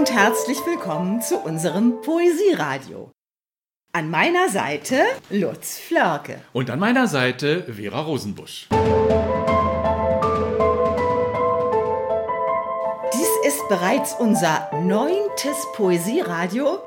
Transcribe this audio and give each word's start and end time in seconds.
und 0.00 0.10
herzlich 0.10 0.56
willkommen 0.64 1.20
zu 1.20 1.36
unserem 1.36 2.00
Poesieradio. 2.00 3.12
An 3.92 4.08
meiner 4.08 4.48
Seite 4.48 5.04
Lutz 5.28 5.76
Flörke. 5.78 6.40
Und 6.54 6.70
an 6.70 6.78
meiner 6.78 7.06
Seite 7.06 7.64
Vera 7.70 8.00
Rosenbusch. 8.00 8.68
Dies 13.12 13.28
ist 13.46 13.68
bereits 13.68 14.14
unser 14.18 14.70
neuntes 14.82 15.66
Poesieradio 15.74 16.78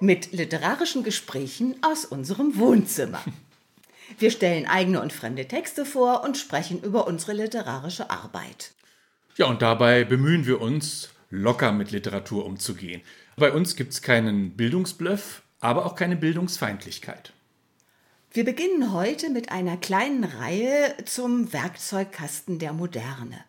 mit 0.00 0.32
literarischen 0.32 1.04
Gesprächen 1.04 1.76
aus 1.82 2.04
unserem 2.04 2.58
Wohnzimmer. 2.58 3.22
Wir 4.18 4.32
stellen 4.32 4.66
eigene 4.66 5.00
und 5.00 5.12
fremde 5.12 5.46
Texte 5.46 5.84
vor 5.84 6.24
und 6.24 6.36
sprechen 6.36 6.82
über 6.82 7.06
unsere 7.06 7.32
literarische 7.32 8.10
Arbeit. 8.10 8.72
Ja, 9.36 9.46
und 9.46 9.62
dabei 9.62 10.02
bemühen 10.02 10.46
wir 10.46 10.60
uns, 10.60 11.10
locker 11.30 11.72
mit 11.72 11.90
Literatur 11.90 12.44
umzugehen. 12.44 13.02
Bei 13.36 13.52
uns 13.52 13.76
gibt 13.76 13.92
es 13.92 14.02
keinen 14.02 14.56
Bildungsbluff, 14.56 15.42
aber 15.60 15.86
auch 15.86 15.94
keine 15.94 16.16
Bildungsfeindlichkeit. 16.16 17.32
Wir 18.32 18.44
beginnen 18.44 18.92
heute 18.92 19.30
mit 19.30 19.50
einer 19.50 19.76
kleinen 19.76 20.24
Reihe 20.24 20.94
zum 21.04 21.52
Werkzeugkasten 21.52 22.58
der 22.58 22.72
Moderne. 22.72 23.44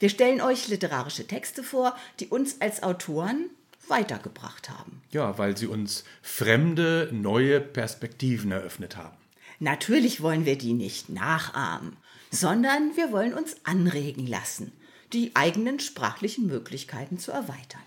Wir 0.00 0.08
stellen 0.08 0.40
euch 0.40 0.68
literarische 0.68 1.26
Texte 1.26 1.62
vor, 1.62 1.96
die 2.20 2.26
uns 2.26 2.60
als 2.60 2.82
Autoren 2.82 3.50
weitergebracht 3.88 4.70
haben. 4.70 5.02
Ja, 5.10 5.38
weil 5.38 5.56
sie 5.56 5.66
uns 5.66 6.04
fremde, 6.22 7.10
neue 7.12 7.60
Perspektiven 7.60 8.50
eröffnet 8.50 8.96
haben. 8.96 9.16
Natürlich 9.60 10.20
wollen 10.20 10.46
wir 10.46 10.58
die 10.58 10.72
nicht 10.72 11.10
nachahmen, 11.10 11.96
sondern 12.30 12.96
wir 12.96 13.12
wollen 13.12 13.34
uns 13.34 13.56
anregen 13.64 14.26
lassen, 14.26 14.72
die 15.14 15.34
eigenen 15.34 15.80
sprachlichen 15.80 16.46
Möglichkeiten 16.46 17.18
zu 17.18 17.32
erweitern. 17.32 17.80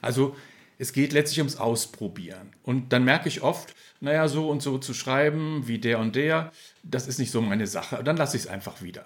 Also 0.00 0.36
es 0.78 0.92
geht 0.92 1.12
letztlich 1.12 1.38
ums 1.38 1.56
Ausprobieren. 1.56 2.52
Und 2.62 2.92
dann 2.92 3.04
merke 3.04 3.28
ich 3.28 3.42
oft, 3.42 3.74
naja, 4.00 4.26
so 4.28 4.48
und 4.48 4.62
so 4.62 4.78
zu 4.78 4.94
schreiben 4.94 5.68
wie 5.68 5.78
der 5.78 5.98
und 5.98 6.16
der, 6.16 6.50
das 6.82 7.06
ist 7.06 7.18
nicht 7.18 7.30
so 7.30 7.40
meine 7.40 7.66
Sache. 7.66 8.02
Dann 8.02 8.16
lasse 8.16 8.36
ich 8.36 8.44
es 8.44 8.48
einfach 8.48 8.82
wieder. 8.82 9.04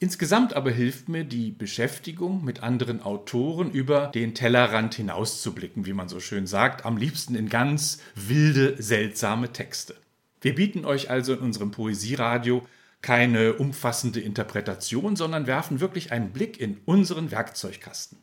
Insgesamt 0.00 0.54
aber 0.54 0.72
hilft 0.72 1.08
mir 1.08 1.22
die 1.22 1.52
Beschäftigung 1.52 2.44
mit 2.44 2.64
anderen 2.64 3.02
Autoren 3.02 3.70
über 3.70 4.08
den 4.08 4.34
Tellerrand 4.34 4.96
hinauszublicken, 4.96 5.86
wie 5.86 5.92
man 5.92 6.08
so 6.08 6.18
schön 6.18 6.48
sagt, 6.48 6.84
am 6.84 6.96
liebsten 6.96 7.36
in 7.36 7.48
ganz 7.48 7.98
wilde, 8.16 8.82
seltsame 8.82 9.52
Texte. 9.52 9.94
Wir 10.40 10.56
bieten 10.56 10.84
euch 10.84 11.08
also 11.08 11.34
in 11.34 11.38
unserem 11.38 11.70
Poesieradio 11.70 12.66
keine 13.02 13.54
umfassende 13.54 14.20
Interpretation, 14.20 15.16
sondern 15.16 15.46
werfen 15.46 15.80
wirklich 15.80 16.12
einen 16.12 16.30
Blick 16.32 16.60
in 16.60 16.80
unseren 16.84 17.30
Werkzeugkasten. 17.30 18.18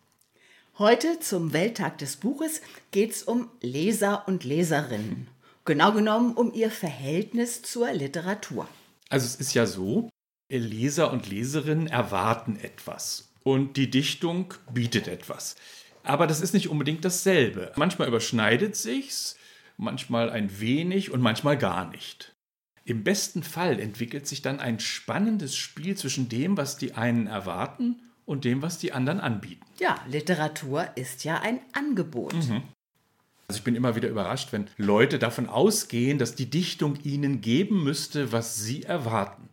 Heute 0.78 1.20
zum 1.20 1.52
Welttag 1.52 1.98
des 1.98 2.16
Buches 2.16 2.62
geht 2.92 3.12
es 3.12 3.24
um 3.24 3.50
Leser 3.62 4.24
und 4.28 4.46
Leserinnen. 4.46 5.28
Genau 5.66 5.92
genommen 5.92 6.34
um 6.34 6.54
ihr 6.54 6.72
Verhältnis 6.72 7.62
zur 7.62 7.92
Literatur. 7.92 8.68
Also 9.10 9.26
es 9.26 9.36
ist 9.36 9.54
ja 9.54 9.66
so, 9.66 10.10
Leser 10.50 11.12
und 11.12 11.30
Leserinnen 11.30 11.88
erwarten 11.88 12.58
etwas 12.58 13.30
und 13.44 13.76
die 13.76 13.90
Dichtung 13.90 14.54
bietet 14.74 15.08
etwas. 15.08 15.58
Aber 16.04 16.28
das 16.28 16.40
ist 16.40 16.54
nicht 16.54 16.70
unbedingt 16.70 17.04
dasselbe. 17.04 17.74
Manchmal 17.76 18.08
überschneidet 18.08 18.76
sich's, 18.76 19.36
manchmal 19.78 20.30
ein 20.30 20.60
wenig 20.60 21.12
und 21.12 21.22
manchmal 21.22 21.58
gar 21.58 21.90
nicht. 21.90 22.34
Im 22.86 23.04
besten 23.04 23.44
Fall 23.44 23.80
entwickelt 23.80 24.28
sich 24.28 24.42
dann 24.42 24.60
ein 24.60 24.80
spannendes 24.80 25.56
Spiel 25.56 25.96
zwischen 25.96 26.30
dem, 26.30 26.58
was 26.58 26.78
die 26.78 26.96
einen 26.96 27.28
erwarten 27.28 28.02
und 28.26 28.46
dem, 28.46 28.62
was 28.62 28.78
die 28.78 28.94
anderen 28.94 29.20
anbieten. 29.20 29.66
Ja, 29.80 30.00
Literatur 30.08 30.88
ist 30.96 31.24
ja 31.24 31.42
ein 31.42 31.60
Angebot. 31.74 32.34
Also 32.34 33.58
ich 33.58 33.64
bin 33.64 33.76
immer 33.76 33.96
wieder 33.96 34.10
überrascht, 34.10 34.52
wenn 34.52 34.68
Leute 34.78 35.18
davon 35.18 35.48
ausgehen, 35.48 36.20
dass 36.20 36.36
die 36.36 36.50
Dichtung 36.50 36.98
ihnen 37.04 37.42
geben 37.42 37.84
müsste, 37.84 38.32
was 38.32 38.58
sie 38.58 38.84
erwarten. 38.84 39.50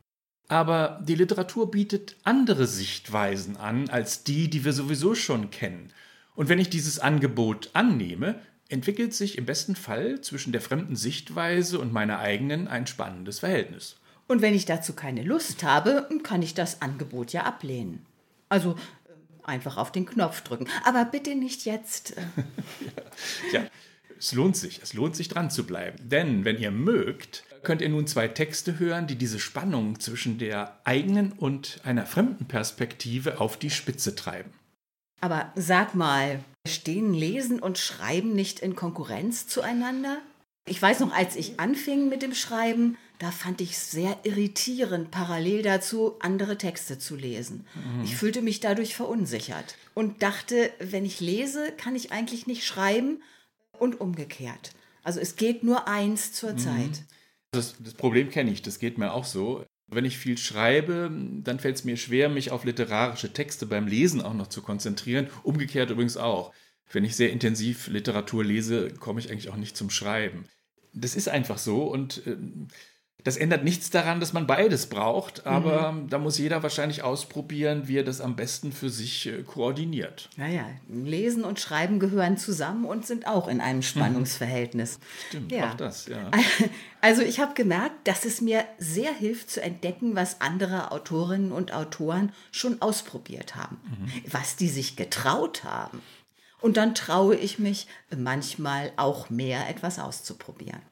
Aber 0.49 1.03
die 1.03 1.15
Literatur 1.15 1.71
bietet 1.71 2.17
andere 2.22 2.67
Sichtweisen 2.67 3.56
an 3.56 3.89
als 3.89 4.22
die, 4.22 4.49
die 4.49 4.65
wir 4.65 4.72
sowieso 4.72 5.15
schon 5.15 5.51
kennen. 5.51 5.93
Und 6.34 6.49
wenn 6.49 6.59
ich 6.59 6.69
dieses 6.69 6.99
Angebot 6.99 7.71
annehme, 7.72 8.39
entwickelt 8.69 9.15
sich 9.15 9.38
im 9.38 9.47
besten 9.47 9.77
Fall 9.77 10.21
zwischen 10.21 10.53
der 10.53 10.60
fremden 10.60 10.97
Sichtweise 10.97 11.78
und 11.78 11.93
meiner 11.93 12.19
eigenen 12.19 12.69
ein 12.69 12.87
spannendes 12.87 13.41
Verhältnis. 13.41 13.97
Und 14.28 14.43
wenn 14.43 14.54
ich 14.54 14.65
dazu 14.65 14.93
keine 14.93 15.22
Lust 15.22 15.62
habe, 15.62 16.09
kann 16.22 16.43
ich 16.43 16.54
das 16.54 16.82
Angebot 16.82 17.32
ja 17.32 17.44
ablehnen. 17.44 18.04
Also 18.49 18.72
äh, 18.72 19.44
einfach 19.44 19.77
auf 19.77 19.93
den 19.93 20.06
Knopf 20.06 20.41
drücken. 20.41 20.66
Aber 20.84 21.04
bitte 21.04 21.34
nicht 21.34 21.65
jetzt. 21.65 22.16
äh. 22.16 22.22
Ja, 23.53 23.62
es 24.19 24.32
lohnt 24.32 24.56
sich, 24.56 24.81
es 24.83 24.94
lohnt 24.94 25.15
sich 25.15 25.28
dran 25.28 25.50
zu 25.50 25.65
bleiben. 25.65 25.97
Denn 26.09 26.44
wenn 26.44 26.59
ihr 26.59 26.71
mögt, 26.71 27.44
könnt 27.62 27.83
ihr 27.83 27.88
nun 27.88 28.06
zwei 28.06 28.28
Texte 28.28 28.78
hören, 28.78 29.06
die 29.06 29.16
diese 29.16 29.38
Spannung 29.38 30.00
zwischen 30.00 30.38
der 30.38 30.81
eigenen 30.84 31.33
und 31.33 31.81
einer 31.84 32.06
fremden 32.06 32.47
Perspektive 32.47 33.41
auf 33.41 33.56
die 33.56 33.71
Spitze 33.71 34.15
treiben. 34.15 34.53
Aber 35.21 35.53
sag 35.56 35.94
mal, 35.94 36.41
stehen 36.66 37.15
Lesen 37.15 37.60
und 37.60 37.78
Schreiben 37.78 38.34
nicht 38.34 38.60
in 38.60 38.77
Konkurrenz 38.77 39.47
zueinander? 39.47 40.19
Ich 40.69 40.81
weiß 40.82 41.00
noch, 41.00 41.12
als 41.12 41.37
ich 41.37 41.60
anfing 41.60 42.09
mit 42.09 42.22
dem 42.22 42.34
Schreiben, 42.34 42.99
da 43.19 43.31
fand 43.31 43.60
ich 43.60 43.72
es 43.72 43.91
sehr 43.91 44.19
irritierend, 44.25 45.10
parallel 45.10 45.62
dazu 45.62 46.16
andere 46.21 46.59
Texte 46.59 46.99
zu 46.99 47.16
lesen. 47.16 47.66
Ich 48.04 48.16
fühlte 48.16 48.43
mich 48.43 48.60
dadurch 48.60 48.94
verunsichert 48.94 49.77
und 49.94 50.22
dachte, 50.22 50.71
wenn 50.78 51.04
ich 51.04 51.21
lese, 51.21 51.72
kann 51.77 51.94
ich 51.94 52.12
eigentlich 52.12 52.47
nicht 52.47 52.66
schreiben 52.66 53.22
und 53.78 54.00
umgekehrt. 54.00 54.72
Also 55.03 55.21
es 55.21 55.37
geht 55.37 55.62
nur 55.62 55.87
eins 55.87 56.33
zur 56.33 56.56
Zeit. 56.56 57.04
Das, 57.53 57.77
das 57.78 57.94
Problem 57.94 58.28
kenne 58.28 58.50
ich, 58.50 58.60
das 58.60 58.78
geht 58.81 58.98
mir 58.98 59.12
auch 59.12 59.25
so. 59.25 59.65
Wenn 59.89 60.05
ich 60.05 60.19
viel 60.19 60.37
schreibe, 60.37 61.11
dann 61.45 61.61
fällt 61.61 61.77
es 61.77 61.85
mir 61.85 61.97
schwer, 61.97 62.29
mich 62.29 62.51
auf 62.51 62.65
literarische 62.65 63.33
Texte 63.33 63.67
beim 63.67 63.87
Lesen 63.87 64.21
auch 64.21 64.35
noch 64.35 64.49
zu 64.49 64.63
konzentrieren. 64.63 65.29
Umgekehrt 65.45 65.91
übrigens 65.91 66.17
auch. 66.17 66.53
Wenn 66.91 67.05
ich 67.05 67.17
sehr 67.17 67.31
intensiv 67.31 67.89
Literatur 67.89 68.45
lese, 68.45 68.91
komme 68.91 69.21
ich 69.21 69.31
eigentlich 69.31 69.49
auch 69.49 69.57
nicht 69.57 69.77
zum 69.77 69.91
Schreiben. 69.91 70.47
Das 70.93 71.15
ist 71.15 71.29
einfach 71.29 71.59
so 71.59 71.85
und 71.85 72.23
ähm, 72.27 72.69
das 73.27 73.37
ändert 73.37 73.65
nichts 73.65 73.91
daran, 73.91 74.21
dass 74.21 74.33
man 74.33 74.47
beides 74.47 74.87
braucht, 74.87 75.47
aber 75.47 76.01
da 76.09 76.19
muss 76.19 76.39
jeder 76.39 76.63
wahrscheinlich 76.63 77.03
ausprobieren, 77.03 77.89
wie 77.89 77.97
er 77.99 78.05
das 78.05 78.21
am 78.21 78.37
besten 78.37 78.71
für 78.71 78.89
sich 78.89 79.27
äh, 79.27 79.43
koordiniert. 79.43 80.29
Naja, 80.37 80.65
Lesen 80.89 81.43
und 81.43 81.59
Schreiben 81.59 81.99
gehören 81.99 82.37
zusammen 82.37 82.85
und 82.85 83.05
sind 83.05 83.27
auch 83.27 83.49
in 83.49 83.61
einem 83.61 83.83
Spannungsverhältnis. 83.83 85.01
Stimmt, 85.27 85.51
Ja. 85.51 85.71
auch 85.71 85.75
das, 85.75 86.07
ja. 86.07 86.31
Also 87.01 87.23
ich 87.23 87.41
habe 87.41 87.55
gemerkt, 87.55 88.07
dass 88.07 88.25
es 88.25 88.41
mir 88.41 88.65
sehr 88.79 89.13
hilft 89.13 89.51
zu 89.51 89.61
entdecken, 89.61 90.15
was 90.15 90.41
andere 90.41 90.93
Autorinnen 90.93 91.51
und 91.51 91.73
Autoren 91.73 92.33
schon 92.53 92.81
ausprobiert 92.81 93.57
haben, 93.57 93.79
was 94.31 94.55
die 94.55 94.69
sich 94.69 94.95
getraut 94.95 95.65
haben. 95.65 96.01
Und 96.61 96.77
dann 96.77 96.95
traue 96.95 97.35
ich 97.35 97.59
mich 97.59 97.89
manchmal 98.17 98.93
auch 98.97 99.31
mehr, 99.31 99.69
etwas 99.69 99.99
auszuprobieren. 99.99 100.83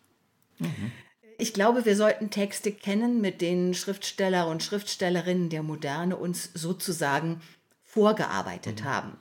Ich 1.38 1.52
glaube, 1.52 1.84
wir 1.84 1.96
sollten 1.96 2.30
Texte 2.30 2.72
kennen, 2.72 3.20
mit 3.20 3.40
denen 3.40 3.74
Schriftsteller 3.74 4.48
und 4.48 4.62
Schriftstellerinnen 4.62 5.48
der 5.48 5.62
Moderne 5.62 6.16
uns 6.16 6.50
sozusagen 6.54 7.40
vorgearbeitet 7.82 8.84
haben. 8.84 9.16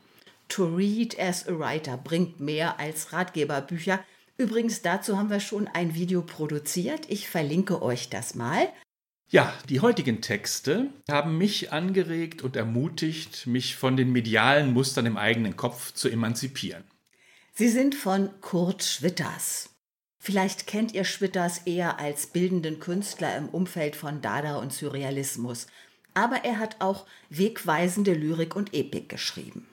To 0.50 0.66
read 0.66 1.20
as 1.20 1.48
a 1.48 1.58
writer 1.58 1.98
bringt 1.98 2.40
mehr 2.40 2.80
als 2.80 3.14
Ratgeberbücher. 3.14 4.04
Übrigens, 4.38 4.82
dazu 4.82 5.18
haben 5.18 5.30
wir 5.30 5.40
schon 5.40 5.68
ein 5.68 5.96
Video 5.96 6.22
produziert. 6.22 7.06
Ich 7.10 7.30
verlinke 7.30 7.82
euch 7.82 8.10
das 8.10 8.36
mal. 8.36 8.68
Ja, 9.30 9.52
die 9.70 9.80
heutigen 9.80 10.22
Texte 10.22 10.90
haben 11.10 11.40
mich 11.40 11.72
angeregt 11.72 12.44
und 12.44 12.56
ermutigt, 12.56 13.48
mich 13.48 13.76
von 13.76 13.98
den 13.98 14.12
medialen 14.12 14.74
Mustern 14.74 15.08
im 15.08 15.18
eigenen 15.18 15.56
Kopf 15.56 15.94
zu 15.94 16.10
emanzipieren. 16.10 16.84
Sie 17.54 17.70
sind 17.70 17.96
von 17.96 18.30
Kurt 18.42 18.84
Schwitters. 18.84 19.73
Vielleicht 20.26 20.68
kennt 20.68 20.94
ihr 20.94 21.04
Schwitters 21.04 21.64
eher 21.66 22.00
als 22.00 22.28
bildenden 22.28 22.80
Künstler 22.80 23.36
im 23.36 23.50
Umfeld 23.50 23.98
von 23.98 24.22
Dada 24.22 24.56
und 24.56 24.72
Surrealismus. 24.72 25.68
Aber 26.14 26.46
er 26.46 26.60
hat 26.60 26.78
auch 26.80 27.06
wegweisende 27.30 28.14
Lyrik 28.14 28.56
und 28.56 28.74
Epik 28.74 29.10
geschrieben. 29.10 29.68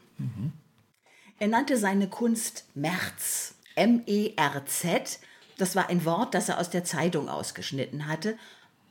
Er 1.39 1.47
nannte 1.47 1.77
seine 1.77 2.09
Kunst 2.09 2.65
Merz, 2.75 3.55
M-E-R-Z. 3.77 5.21
Das 5.57 5.77
war 5.77 5.89
ein 5.89 6.05
Wort, 6.05 6.35
das 6.35 6.49
er 6.49 6.59
aus 6.59 6.69
der 6.69 6.83
Zeitung 6.83 7.29
ausgeschnitten 7.29 8.09
hatte, 8.09 8.37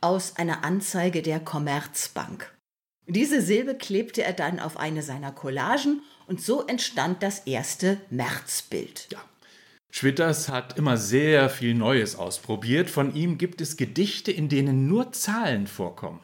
aus 0.00 0.36
einer 0.36 0.64
Anzeige 0.64 1.20
der 1.20 1.40
Commerzbank. 1.40 2.50
Diese 3.06 3.42
Silbe 3.42 3.74
klebte 3.74 4.22
er 4.22 4.32
dann 4.32 4.60
auf 4.60 4.78
eine 4.78 5.02
seiner 5.02 5.30
Collagen 5.30 6.00
und 6.26 6.40
so 6.40 6.66
entstand 6.66 7.22
das 7.22 7.40
erste 7.40 8.00
Märzbild. 8.08 9.08
Ja. 9.12 9.22
Schwitters 9.90 10.48
hat 10.48 10.78
immer 10.78 10.96
sehr 10.96 11.50
viel 11.50 11.74
Neues 11.74 12.16
ausprobiert. 12.16 12.90
Von 12.90 13.14
ihm 13.14 13.38
gibt 13.38 13.60
es 13.60 13.76
Gedichte, 13.76 14.30
in 14.30 14.48
denen 14.48 14.86
nur 14.86 15.12
Zahlen 15.12 15.66
vorkommen. 15.66 16.20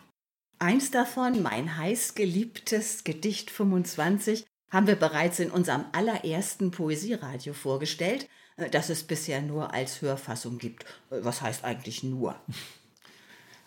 Eins 0.58 0.90
davon, 0.90 1.42
mein 1.42 1.76
heißgeliebtes 1.76 3.04
Gedicht 3.04 3.50
25, 3.50 4.46
haben 4.70 4.86
wir 4.86 4.96
bereits 4.96 5.38
in 5.38 5.50
unserem 5.50 5.84
allerersten 5.92 6.70
Poesieradio 6.70 7.52
vorgestellt, 7.52 8.28
äh, 8.56 8.70
das 8.70 8.88
es 8.88 9.02
bisher 9.02 9.42
nur 9.42 9.74
als 9.74 10.00
Hörfassung 10.00 10.58
gibt. 10.58 10.84
Äh, 11.10 11.18
Was 11.22 11.42
heißt 11.42 11.64
eigentlich 11.64 12.02
nur? 12.02 12.36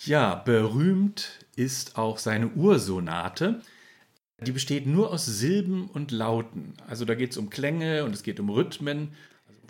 Ja, 0.06 0.34
berühmt 0.34 1.46
ist 1.58 1.98
auch 1.98 2.20
seine 2.20 2.48
Ursonate. 2.48 3.60
Die 4.42 4.54
besteht 4.54 4.88
nur 4.88 5.12
aus 5.12 5.26
Silben 5.26 5.90
und 5.90 6.12
Lauten. 6.12 6.76
Also 6.88 7.04
da 7.04 7.16
geht 7.16 7.32
es 7.32 7.38
um 7.38 7.50
Klänge 7.50 8.06
und 8.06 8.16
es 8.16 8.24
geht 8.24 8.40
um 8.40 8.50
Rhythmen. 8.50 9.12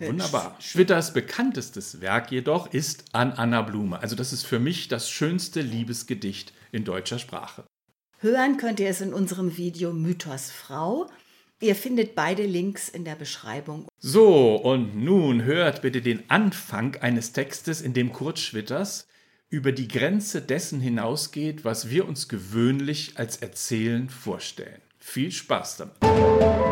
Wunderbar. 0.08 0.56
Schwitters 0.60 1.12
bekanntestes 1.12 2.00
Werk 2.00 2.30
jedoch 2.30 2.72
ist 2.72 3.04
An 3.12 3.32
Anna 3.32 3.62
Blume. 3.62 4.00
Also 4.00 4.16
das 4.16 4.32
ist 4.32 4.46
für 4.46 4.58
mich 4.58 4.88
das 4.88 5.10
schönste 5.10 5.60
Liebesgedicht 5.60 6.52
in 6.72 6.84
deutscher 6.84 7.18
Sprache. 7.18 7.64
Hören 8.18 8.56
könnt 8.56 8.80
ihr 8.80 8.88
es 8.88 9.00
in 9.00 9.12
unserem 9.12 9.56
Video 9.56 9.92
Mythos 9.92 10.50
Frau. 10.50 11.08
Ihr 11.60 11.74
findet 11.74 12.14
beide 12.14 12.44
Links 12.44 12.88
in 12.88 13.04
der 13.04 13.14
Beschreibung. 13.14 13.86
So, 13.98 14.56
und 14.56 14.96
nun 14.96 15.44
hört 15.44 15.82
bitte 15.82 16.00
den 16.00 16.28
Anfang 16.28 16.96
eines 16.96 17.32
Textes, 17.32 17.82
in 17.82 17.92
dem 17.92 18.12
Kurt 18.12 18.38
Schwitters 18.38 19.06
über 19.50 19.72
die 19.72 19.88
Grenze 19.88 20.40
dessen 20.40 20.80
hinausgeht, 20.80 21.64
was 21.64 21.90
wir 21.90 22.06
uns 22.08 22.28
gewöhnlich 22.28 23.12
als 23.16 23.38
Erzählen 23.38 24.08
vorstellen. 24.08 24.80
Viel 24.98 25.32
Spaß 25.32 25.78
damit. 25.78 26.69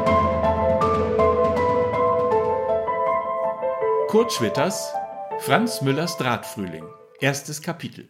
Kurt 4.08 4.32
Schwitters, 4.32 4.90
Franz 5.40 5.82
Müllers 5.82 6.16
Drahtfrühling, 6.16 6.86
erstes 7.20 7.60
Kapitel. 7.60 8.08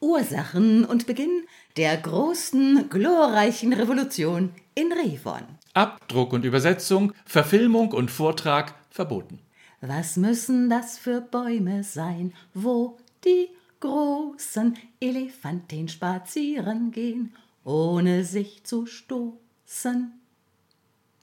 Ursachen 0.00 0.84
und 0.84 1.06
Beginn 1.06 1.44
der 1.76 1.96
großen, 1.98 2.88
glorreichen 2.90 3.72
Revolution 3.72 4.52
in 4.74 4.92
Revon. 4.92 5.44
Abdruck 5.72 6.32
und 6.32 6.44
Übersetzung, 6.44 7.12
Verfilmung 7.26 7.92
und 7.92 8.10
Vortrag 8.10 8.74
verboten. 8.90 9.38
Was 9.80 10.16
müssen 10.16 10.68
das 10.68 10.98
für 10.98 11.20
Bäume 11.20 11.84
sein, 11.84 12.34
wo 12.52 12.98
die 13.24 13.50
großen 13.78 14.76
Elefanten 14.98 15.86
spazieren 15.86 16.90
gehen, 16.90 17.36
ohne 17.62 18.24
sich 18.24 18.64
zu 18.64 18.86
stoßen? 18.86 20.20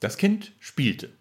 Das 0.00 0.16
Kind 0.16 0.52
spielte 0.60 1.12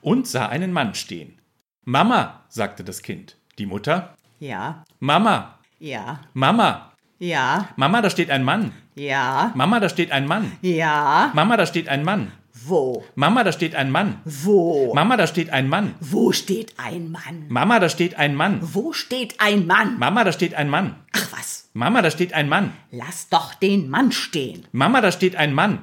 und 0.00 0.26
sah 0.26 0.48
einen 0.48 0.72
Mann 0.72 0.94
stehen. 0.94 1.38
Mama, 1.84 2.42
sagte 2.48 2.84
das 2.84 3.02
Kind. 3.02 3.36
Die 3.58 3.66
Mutter? 3.66 4.14
Ja, 4.40 4.84
Mama, 5.00 5.58
ja, 5.78 6.20
Mama, 6.32 6.92
ja, 7.18 7.68
Mama, 7.76 8.02
da 8.02 8.10
steht 8.10 8.30
ein 8.30 8.42
Mann. 8.42 8.72
ja, 8.94 9.52
Mama, 9.54 9.80
da 9.80 9.88
steht 9.88 10.10
ein 10.12 10.26
Mann. 10.26 10.52
ja. 10.62 11.30
Mama, 11.34 11.56
da 11.56 11.66
steht 11.66 11.88
ein 11.88 12.04
Mann. 12.04 12.32
Wo? 12.66 13.04
Mama, 13.16 13.44
da 13.44 13.52
steht 13.52 13.74
ein 13.74 13.90
Mann. 13.90 14.20
Wo? 14.24 14.94
Mama, 14.94 15.16
da 15.16 15.26
steht 15.26 15.50
ein 15.50 15.68
Mann. 15.68 15.94
Wo 16.00 16.32
steht 16.32 16.74
ein 16.78 17.10
Mann? 17.10 17.46
Mama, 17.48 17.78
da 17.80 17.88
steht 17.88 18.14
ein 18.16 18.34
Mann. 18.34 18.60
Wo 18.62 18.92
steht 18.92 19.38
ein 19.40 19.66
Mann? 19.66 19.98
Mama, 19.98 20.24
da 20.24 20.32
steht 20.32 20.54
ein 20.54 20.70
Mann. 20.70 20.96
Ach 21.12 21.32
was, 21.32 21.68
Mama, 21.74 22.00
da 22.00 22.10
steht 22.10 22.32
ein 22.32 22.48
Mann. 22.48 22.72
lass 22.90 23.28
doch 23.28 23.54
den 23.54 23.90
Mann 23.90 24.12
stehen. 24.12 24.66
Mama, 24.72 25.00
da 25.00 25.12
steht 25.12 25.36
ein 25.36 25.52
Mann. 25.52 25.80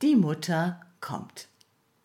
Die 0.00 0.16
Mutter 0.16 0.80
kommt. 1.00 1.48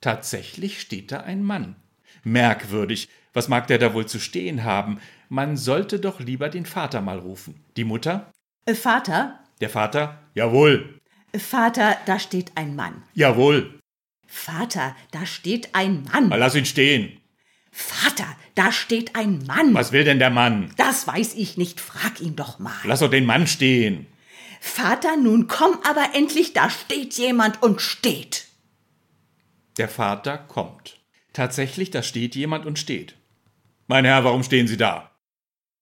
Tatsächlich 0.01 0.81
steht 0.81 1.11
da 1.11 1.21
ein 1.21 1.43
Mann. 1.43 1.75
Merkwürdig. 2.25 3.07
Was 3.33 3.47
mag 3.47 3.67
der 3.67 3.77
da 3.77 3.93
wohl 3.93 4.05
zu 4.07 4.19
stehen 4.19 4.63
haben? 4.63 4.99
Man 5.29 5.55
sollte 5.57 5.99
doch 5.99 6.19
lieber 6.19 6.49
den 6.49 6.65
Vater 6.65 7.01
mal 7.01 7.19
rufen. 7.19 7.63
Die 7.77 7.83
Mutter? 7.83 8.31
Äh, 8.65 8.75
Vater, 8.75 9.39
Der 9.61 9.69
Vater? 9.69 10.19
Jawohl. 10.33 10.99
äh, 11.31 11.39
Vater, 11.39 11.95
da 12.05 12.19
steht 12.19 12.51
ein 12.55 12.75
Mann. 12.75 13.03
Jawohl. 13.13 13.79
Vater, 14.27 14.95
da 15.11 15.25
steht 15.25 15.75
ein 15.75 16.03
Mann. 16.11 16.29
Mal 16.29 16.39
lass 16.39 16.55
ihn 16.55 16.65
stehen. 16.65 17.21
Vater, 17.71 18.25
da 18.55 18.71
steht 18.71 19.15
ein 19.15 19.43
Mann. 19.45 19.73
Was 19.73 19.91
will 19.91 20.03
denn 20.03 20.19
der 20.19 20.29
Mann? 20.31 20.71
Das 20.77 21.05
weiß 21.07 21.35
ich 21.35 21.57
nicht, 21.57 21.79
frag 21.79 22.19
ihn 22.21 22.35
doch 22.35 22.57
mal. 22.57 22.73
Lass 22.85 23.01
doch 23.01 23.09
den 23.09 23.25
Mann 23.25 23.47
stehen. 23.47 24.07
Vater, 24.61 25.15
nun 25.17 25.47
komm 25.47 25.77
aber 25.87 26.15
endlich, 26.15 26.53
da 26.53 26.69
steht 26.69 27.13
jemand 27.15 27.61
und 27.61 27.81
steht. 27.81 28.47
Der 29.77 29.89
Vater 29.89 30.37
kommt. 30.37 30.99
Tatsächlich, 31.35 31.91
da 31.91 32.01
steht 32.01 32.33
jemand 32.33 32.65
und 32.65 32.79
steht. 32.79 33.15
Mein 33.87 34.05
Herr, 34.05 34.23
warum 34.23 34.41
stehen 34.41 34.67
Sie 34.67 34.77
da? 34.77 35.11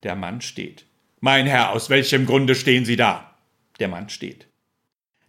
Der 0.01 0.15
Mann 0.15 0.41
steht. 0.41 0.87
Mein 1.19 1.45
Herr, 1.45 1.73
aus 1.73 1.91
welchem 1.91 2.25
Grunde 2.25 2.55
stehen 2.55 2.85
Sie 2.85 2.95
da? 2.95 3.35
Der 3.79 3.87
Mann 3.87 4.09
steht. 4.09 4.47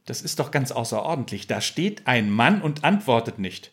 Das 0.07 0.23
ist 0.23 0.39
doch 0.39 0.51
ganz 0.51 0.73
außerordentlich. 0.73 1.47
Da 1.47 1.61
steht 1.61 2.07
ein 2.07 2.31
Mann 2.31 2.63
und 2.63 2.85
antwortet 2.85 3.39
nicht. 3.39 3.71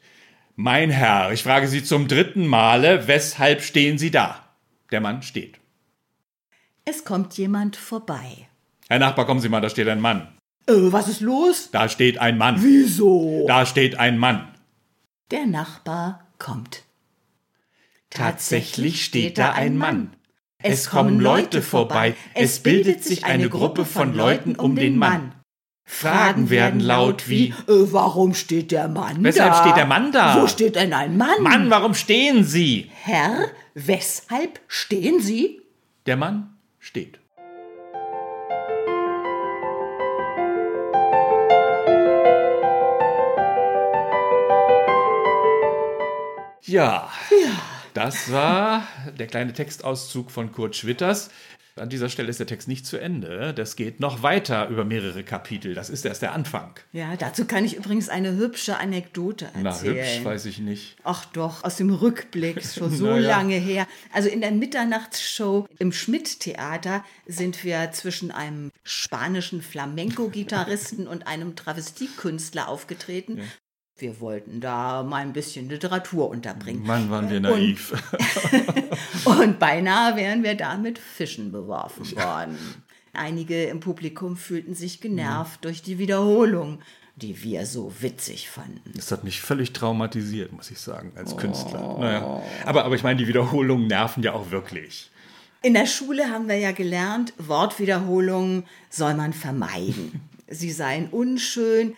Mein 0.58 0.90
Herr, 0.90 1.32
ich 1.32 1.42
frage 1.42 1.70
Sie 1.70 1.86
zum 1.86 2.10
dritten 2.10 2.46
Male, 2.46 3.08
weshalb 3.08 3.62
stehen 3.62 3.98
Sie 3.98 4.12
da? 4.12 4.44
Der 4.92 5.00
Mann 5.00 5.22
steht. 5.22 5.58
Es 6.84 7.06
kommt 7.06 7.38
jemand 7.38 7.78
vorbei. 7.78 8.50
Herr 8.90 9.00
Nachbar, 9.00 9.26
kommen 9.26 9.40
Sie 9.40 9.48
mal, 9.48 9.62
da 9.62 9.70
steht 9.70 9.88
ein 9.88 10.02
Mann. 10.02 10.28
Äh, 10.68 10.74
was 10.74 11.08
ist 11.08 11.22
los? 11.22 11.70
Da 11.72 11.88
steht 11.88 12.18
ein 12.18 12.38
Mann. 12.38 12.62
Wieso? 12.62 13.46
Da 13.48 13.66
steht 13.66 13.96
ein 13.96 14.18
Mann. 14.18 14.54
Der 15.32 15.46
Nachbar 15.46 16.28
kommt. 16.42 16.84
Tatsächlich 18.10 19.06
steht 19.06 19.38
da 19.38 19.52
ein 19.54 19.78
Mann. 19.78 20.12
Es 20.62 20.90
kommen 20.90 21.20
Leute 21.20 21.62
vorbei. 21.62 22.16
Es 22.34 22.60
bildet 22.60 23.04
sich 23.04 23.26
eine 23.26 23.50
Gruppe 23.50 23.86
von 23.86 24.14
Leuten 24.14 24.56
um 24.56 24.76
den 24.76 24.98
Mann. 24.98 25.34
Fragen 25.84 26.50
werden 26.50 26.80
laut 26.80 27.28
wie 27.28 27.50
äh, 27.50 27.54
warum 27.68 28.34
steht 28.34 28.72
der 28.72 28.88
Mann 28.88 29.24
Weshalb 29.24 29.52
da? 29.52 29.62
steht 29.62 29.76
der 29.76 29.86
Mann 29.86 30.12
da? 30.12 30.42
Wo 30.42 30.48
steht 30.48 30.76
denn 30.76 30.94
ein 30.94 31.18
Mann? 31.18 31.42
Mann, 31.42 31.70
warum 31.70 31.96
stehen 31.96 32.46
Sie? 32.46 32.90
Herr, 33.02 33.50
weshalb 33.74 34.62
stehen 34.68 35.20
Sie? 35.20 35.62
Der 36.06 36.16
Mann 36.16 36.56
steht. 36.80 37.21
Ja, 46.72 47.12
das 47.94 48.32
war 48.32 48.88
der 49.20 49.28
kleine 49.28 49.52
Textauszug 49.52 50.32
von 50.32 50.54
Kurt 50.54 50.78
Schwitters. 50.78 51.30
An 51.76 51.90
dieser 51.90 52.08
Stelle 52.08 52.30
ist 52.30 52.40
der 52.40 52.48
Text 52.48 52.70
nicht 52.70 52.86
zu 52.86 52.98
Ende. 52.98 53.54
Das 53.54 53.76
geht 53.76 54.00
noch 54.00 54.24
weiter 54.24 54.70
über 54.70 54.86
mehrere 54.86 55.26
Kapitel. 55.26 55.74
Das 55.74 55.90
ist 55.90 56.06
erst 56.06 56.22
der 56.22 56.32
Anfang. 56.32 56.74
Ja, 56.94 57.18
dazu 57.18 57.44
kann 57.44 57.66
ich 57.66 57.76
übrigens 57.76 58.08
eine 58.08 58.38
hübsche 58.38 58.78
Anekdote 58.78 59.48
erzählen. 59.48 59.64
Na, 59.64 59.82
hübsch, 59.82 60.24
weiß 60.24 60.46
ich 60.46 60.60
nicht. 60.60 60.96
Ach 61.04 61.26
doch, 61.26 61.66
aus 61.66 61.76
dem 61.76 61.90
Rückblick, 61.90 62.64
schon 62.64 62.92
so 62.96 63.08
ja. 63.08 63.18
lange 63.18 63.56
her. 63.56 63.86
Also 64.14 64.30
in 64.30 64.40
der 64.40 64.52
Mitternachtsshow 64.52 65.68
im 65.78 65.92
Schmidt-Theater 65.92 67.04
sind 67.26 67.66
wir 67.66 67.92
zwischen 67.92 68.32
einem 68.32 68.72
spanischen 68.84 69.62
Flamenco-Gitarristen 69.62 71.06
und 71.06 71.28
einem 71.28 71.58
Travestiekünstler 71.58 72.70
aufgetreten. 72.70 73.42
Wir 74.02 74.20
wollten 74.20 74.60
da 74.60 75.04
mal 75.04 75.22
ein 75.22 75.32
bisschen 75.32 75.70
Literatur 75.70 76.30
unterbringen. 76.30 76.84
Mann, 76.86 77.10
waren 77.12 77.30
wir 77.30 77.40
naiv. 77.40 77.94
Und 79.26 79.60
beinahe 79.60 80.16
wären 80.16 80.44
wir 80.44 80.56
da 80.56 80.76
mit 80.78 80.98
Fischen 80.98 81.52
beworfen 81.52 82.16
worden. 82.16 82.58
Einige 83.14 83.66
im 83.66 83.80
Publikum 83.80 84.38
fühlten 84.38 84.74
sich 84.74 85.02
genervt 85.02 85.64
durch 85.66 85.84
die 85.84 86.00
Wiederholung, 86.00 86.80
die 87.16 87.44
wir 87.44 87.66
so 87.66 87.94
witzig 88.00 88.50
fanden. 88.50 88.92
Das 88.96 89.12
hat 89.12 89.24
mich 89.24 89.42
völlig 89.42 89.74
traumatisiert, 89.74 90.52
muss 90.52 90.72
ich 90.72 90.80
sagen, 90.80 91.12
als 91.16 91.38
Künstler. 91.38 91.98
Naja. 92.00 92.42
Aber, 92.66 92.86
aber 92.86 92.96
ich 92.96 93.04
meine, 93.04 93.20
die 93.20 93.28
Wiederholungen 93.28 93.88
nerven 93.88 94.24
ja 94.24 94.34
auch 94.34 94.50
wirklich. 94.50 95.12
In 95.62 95.76
der 95.76 95.86
Schule 95.86 96.30
haben 96.30 96.48
wir 96.48 96.58
ja 96.58 96.72
gelernt, 96.72 97.34
Wortwiederholungen 97.38 98.64
soll 98.90 99.14
man 99.14 99.34
vermeiden. 99.34 100.22
Sie 100.48 100.72
seien 100.72 101.10
unschön. 101.10 101.96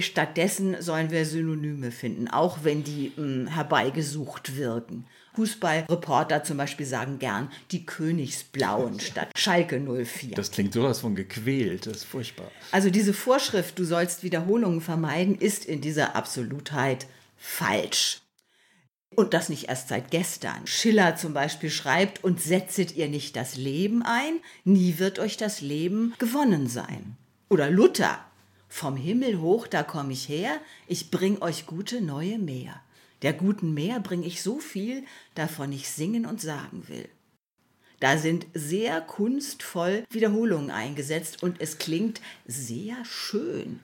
Stattdessen 0.00 0.80
sollen 0.82 1.10
wir 1.10 1.24
Synonyme 1.24 1.92
finden, 1.92 2.26
auch 2.28 2.58
wenn 2.64 2.82
die 2.82 3.12
mh, 3.16 3.50
herbeigesucht 3.50 4.56
wirken. 4.56 5.06
Fußballreporter 5.34 6.42
zum 6.44 6.56
Beispiel 6.56 6.86
sagen 6.86 7.18
gern 7.18 7.50
die 7.70 7.86
Königsblauen 7.86 9.00
statt 9.00 9.30
Schalke 9.36 9.80
04. 9.80 10.34
Das 10.34 10.50
klingt 10.50 10.72
sowas 10.72 11.00
von 11.00 11.14
gequält, 11.14 11.86
das 11.86 11.98
ist 11.98 12.04
furchtbar. 12.04 12.50
Also 12.72 12.90
diese 12.90 13.12
Vorschrift, 13.12 13.78
du 13.78 13.84
sollst 13.84 14.22
Wiederholungen 14.22 14.80
vermeiden, 14.80 15.36
ist 15.36 15.64
in 15.64 15.80
dieser 15.80 16.16
Absolutheit 16.16 17.06
falsch. 17.36 18.20
Und 19.16 19.32
das 19.32 19.48
nicht 19.48 19.68
erst 19.68 19.88
seit 19.88 20.10
gestern. 20.10 20.66
Schiller 20.66 21.14
zum 21.14 21.34
Beispiel 21.34 21.70
schreibt, 21.70 22.24
und 22.24 22.40
setzet 22.40 22.96
ihr 22.96 23.08
nicht 23.08 23.36
das 23.36 23.56
Leben 23.56 24.02
ein, 24.02 24.40
nie 24.64 24.98
wird 24.98 25.20
euch 25.20 25.36
das 25.36 25.60
Leben 25.60 26.14
gewonnen 26.18 26.68
sein. 26.68 27.16
Oder 27.48 27.70
Luther, 27.70 28.18
vom 28.74 28.96
Himmel 28.96 29.40
hoch, 29.40 29.68
da 29.68 29.84
komm 29.84 30.10
ich 30.10 30.28
her, 30.28 30.60
ich 30.88 31.12
bring 31.12 31.40
euch 31.40 31.64
gute 31.64 32.00
neue 32.00 32.40
Meer. 32.40 32.82
Der 33.22 33.32
guten 33.32 33.72
Meer 33.72 34.00
bring 34.00 34.24
ich 34.24 34.42
so 34.42 34.58
viel, 34.58 35.04
davon 35.36 35.70
ich 35.70 35.88
singen 35.88 36.26
und 36.26 36.40
sagen 36.40 36.88
will. 36.88 37.08
Da 38.00 38.18
sind 38.18 38.46
sehr 38.52 39.00
kunstvoll 39.00 40.02
Wiederholungen 40.10 40.72
eingesetzt 40.72 41.40
und 41.40 41.60
es 41.60 41.78
klingt 41.78 42.20
sehr 42.46 43.04
schön. 43.04 43.78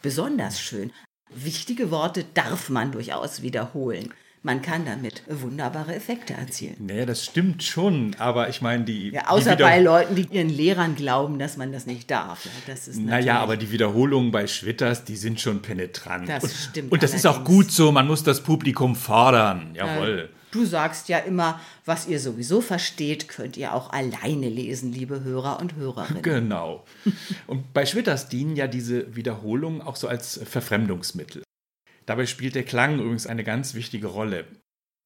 besonders 0.00 0.60
schön. 0.60 0.90
Wichtige 1.28 1.90
Worte 1.90 2.24
darf 2.24 2.70
man 2.70 2.90
durchaus 2.90 3.42
wiederholen. 3.42 4.14
Man 4.46 4.60
kann 4.60 4.84
damit 4.84 5.22
wunderbare 5.26 5.94
Effekte 5.94 6.34
erzielen. 6.34 6.76
Nee, 6.78 7.06
das 7.06 7.24
stimmt 7.24 7.62
schon, 7.62 8.14
aber 8.18 8.50
ich 8.50 8.60
meine, 8.60 8.84
die. 8.84 9.08
Ja, 9.08 9.28
außer 9.28 9.56
die 9.56 9.62
bei 9.62 9.80
Leuten, 9.80 10.16
die 10.16 10.26
ihren 10.30 10.50
Lehrern 10.50 10.96
glauben, 10.96 11.38
dass 11.38 11.56
man 11.56 11.72
das 11.72 11.86
nicht 11.86 12.10
darf. 12.10 12.46
Das 12.66 12.86
ist 12.86 13.00
naja, 13.00 13.38
aber 13.38 13.56
die 13.56 13.72
Wiederholungen 13.72 14.32
bei 14.32 14.46
Schwitters, 14.46 15.04
die 15.04 15.16
sind 15.16 15.40
schon 15.40 15.62
penetrant. 15.62 16.28
Das 16.28 16.44
und, 16.44 16.52
stimmt 16.52 16.92
Und 16.92 17.02
das 17.02 17.14
ist 17.14 17.26
auch 17.26 17.42
gut 17.42 17.70
so, 17.70 17.90
man 17.90 18.06
muss 18.06 18.22
das 18.22 18.42
Publikum 18.42 18.96
fordern. 18.96 19.70
Jawohl. 19.74 20.28
Du 20.50 20.66
sagst 20.66 21.08
ja 21.08 21.20
immer, 21.20 21.58
was 21.86 22.06
ihr 22.06 22.20
sowieso 22.20 22.60
versteht, 22.60 23.28
könnt 23.28 23.56
ihr 23.56 23.72
auch 23.72 23.94
alleine 23.94 24.50
lesen, 24.50 24.92
liebe 24.92 25.24
Hörer 25.24 25.58
und 25.58 25.74
Hörerinnen. 25.76 26.22
Genau. 26.22 26.84
Und 27.46 27.72
bei 27.72 27.86
Schwitters 27.86 28.28
dienen 28.28 28.56
ja 28.56 28.66
diese 28.66 29.16
Wiederholungen 29.16 29.80
auch 29.80 29.96
so 29.96 30.06
als 30.06 30.38
Verfremdungsmittel. 30.44 31.43
Dabei 32.06 32.26
spielt 32.26 32.54
der 32.54 32.64
Klang 32.64 32.98
übrigens 32.98 33.26
eine 33.26 33.44
ganz 33.44 33.74
wichtige 33.74 34.08
Rolle. 34.08 34.46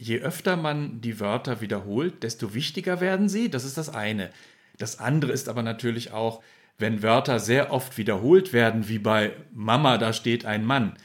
Je 0.00 0.20
öfter 0.20 0.56
man 0.56 1.00
die 1.00 1.20
Wörter 1.20 1.60
wiederholt, 1.60 2.22
desto 2.22 2.54
wichtiger 2.54 3.00
werden 3.00 3.28
sie. 3.28 3.50
Das 3.50 3.64
ist 3.64 3.78
das 3.78 3.88
eine. 3.88 4.30
Das 4.78 4.98
andere 4.98 5.32
ist 5.32 5.48
aber 5.48 5.62
natürlich 5.62 6.12
auch, 6.12 6.42
wenn 6.78 7.02
Wörter 7.02 7.40
sehr 7.40 7.72
oft 7.72 7.98
wiederholt 7.98 8.52
werden, 8.52 8.88
wie 8.88 9.00
bei 9.00 9.32
Mama, 9.52 9.98
da 9.98 10.12
steht 10.12 10.44
ein 10.44 10.64
Mann, 10.64 10.96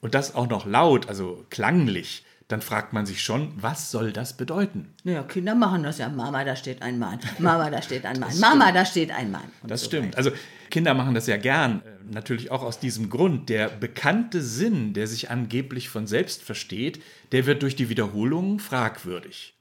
und 0.00 0.14
das 0.14 0.34
auch 0.34 0.48
noch 0.48 0.66
laut, 0.66 1.08
also 1.08 1.46
klanglich, 1.48 2.24
dann 2.52 2.60
fragt 2.60 2.92
man 2.92 3.06
sich 3.06 3.22
schon, 3.22 3.52
was 3.56 3.90
soll 3.90 4.12
das 4.12 4.36
bedeuten? 4.36 4.94
Naja, 5.04 5.22
Kinder 5.22 5.54
machen 5.54 5.82
das 5.82 5.98
ja. 5.98 6.08
Mama, 6.08 6.44
da 6.44 6.54
steht 6.54 6.82
ein 6.82 6.98
Mann. 6.98 7.18
Mama, 7.38 7.70
da 7.70 7.80
steht 7.80 8.04
ein 8.04 8.20
Mann. 8.20 8.38
Mama, 8.38 8.72
da 8.72 8.84
steht 8.84 9.10
ein 9.10 9.30
Mann. 9.30 9.50
Und 9.62 9.70
Das 9.70 9.80
so 9.80 9.86
stimmt. 9.86 10.08
weiter. 10.08 10.18
Also 10.18 10.30
Kinder 10.70 10.94
machen 10.94 11.14
das 11.14 11.26
ja 11.26 11.36
gern, 11.38 11.80
äh, 11.80 12.12
natürlich 12.12 12.50
auch 12.50 12.62
aus 12.62 12.78
diesem 12.78 13.10
Grund. 13.10 13.48
Der 13.48 13.68
bekannte 13.68 14.42
Sinn, 14.42 14.92
der 14.92 15.06
sich 15.06 15.30
angeblich 15.30 15.88
von 15.88 16.06
selbst 16.06 16.42
versteht, 16.42 17.02
der 17.32 17.46
wird 17.46 17.62
durch 17.62 17.74
die 17.74 17.88
Wiederholungen 17.88 18.60
fragwürdig. 18.60 19.54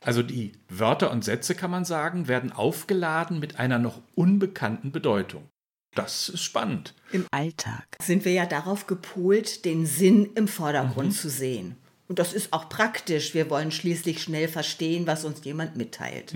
Also 0.00 0.22
die 0.22 0.52
Wörter 0.68 1.10
und 1.10 1.24
Sätze, 1.24 1.54
kann 1.54 1.70
man 1.70 1.84
sagen, 1.84 2.26
werden 2.26 2.52
aufgeladen 2.52 3.38
mit 3.38 3.58
einer 3.58 3.78
noch 3.78 4.00
unbekannten 4.14 4.92
Bedeutung. 4.92 5.48
Das 5.94 6.28
ist 6.28 6.42
spannend. 6.42 6.94
Im 7.12 7.26
Alltag 7.32 7.84
sind 8.00 8.24
wir 8.24 8.32
ja 8.32 8.46
darauf 8.46 8.86
gepolt, 8.86 9.64
den 9.64 9.86
Sinn 9.86 10.30
im 10.36 10.48
Vordergrund 10.48 11.14
zu 11.14 11.28
sehen. 11.28 11.76
Und 12.10 12.18
das 12.18 12.32
ist 12.32 12.52
auch 12.52 12.68
praktisch. 12.68 13.34
Wir 13.34 13.50
wollen 13.50 13.70
schließlich 13.70 14.20
schnell 14.20 14.48
verstehen, 14.48 15.06
was 15.06 15.24
uns 15.24 15.44
jemand 15.44 15.76
mitteilt. 15.76 16.34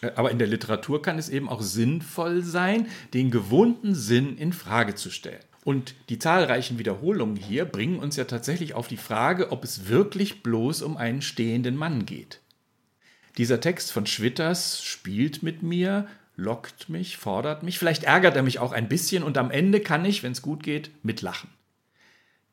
Äh, 0.00 0.12
Aber 0.16 0.30
in 0.30 0.38
der 0.38 0.46
Literatur 0.48 1.02
kann 1.02 1.18
es 1.18 1.28
eben 1.28 1.46
auch 1.50 1.60
sinnvoll 1.60 2.42
sein, 2.42 2.86
den 3.12 3.30
gewohnten 3.30 3.94
Sinn 3.94 4.38
in 4.38 4.54
Frage 4.54 4.94
zu 4.94 5.10
stellen. 5.10 5.44
Und 5.62 5.94
die 6.08 6.18
zahlreichen 6.18 6.78
Wiederholungen 6.78 7.36
hier 7.36 7.66
bringen 7.66 7.98
uns 7.98 8.16
ja 8.16 8.24
tatsächlich 8.24 8.72
auf 8.72 8.88
die 8.88 8.96
Frage, 8.96 9.52
ob 9.52 9.62
es 9.62 9.88
wirklich 9.88 10.42
bloß 10.42 10.80
um 10.80 10.96
einen 10.96 11.20
stehenden 11.20 11.76
Mann 11.76 12.06
geht. 12.06 12.40
Dieser 13.36 13.60
Text 13.60 13.92
von 13.92 14.06
Schwitters 14.06 14.82
spielt 14.82 15.42
mit 15.42 15.62
mir, 15.62 16.08
lockt 16.34 16.88
mich, 16.88 17.18
fordert 17.18 17.62
mich, 17.62 17.78
vielleicht 17.78 18.04
ärgert 18.04 18.36
er 18.36 18.42
mich 18.42 18.58
auch 18.58 18.72
ein 18.72 18.88
bisschen 18.88 19.22
und 19.22 19.36
am 19.36 19.50
Ende 19.50 19.80
kann 19.80 20.06
ich, 20.06 20.22
wenn 20.22 20.32
es 20.32 20.40
gut 20.40 20.62
geht, 20.62 20.92
mitlachen. 21.04 21.50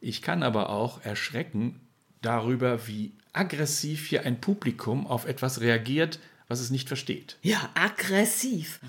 Ich 0.02 0.22
kann 0.22 0.44
aber 0.44 0.70
auch 0.70 1.06
erschrecken 1.06 1.87
darüber, 2.22 2.88
wie 2.88 3.12
aggressiv 3.34 4.08
hier 4.08 4.26
ein 4.26 4.42
Publikum 4.42 5.06
auf 5.08 5.26
etwas 5.26 5.62
reagiert, 5.62 6.20
was 6.48 6.60
es 6.62 6.70
nicht 6.70 6.88
versteht. 6.88 7.38
Ja, 7.42 7.70
aggressiv. 7.74 8.80